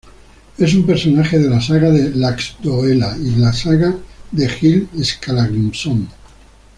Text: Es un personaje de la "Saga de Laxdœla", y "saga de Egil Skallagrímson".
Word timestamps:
Es 0.57 0.73
un 0.73 0.83
personaje 0.87 1.37
de 1.37 1.47
la 1.47 1.61
"Saga 1.61 1.91
de 1.91 2.09
Laxdœla", 2.15 3.15
y 3.19 3.39
"saga 3.55 3.93
de 4.31 4.45
Egil 4.45 4.89
Skallagrímson". 4.99 6.07